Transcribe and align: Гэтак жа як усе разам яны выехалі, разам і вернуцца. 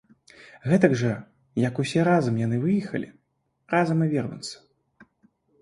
Гэтак 0.69 0.95
жа 1.01 1.11
як 1.67 1.83
усе 1.83 2.01
разам 2.09 2.39
яны 2.45 2.57
выехалі, 2.63 3.13
разам 3.75 3.97
і 4.07 4.09
вернуцца. 4.15 4.55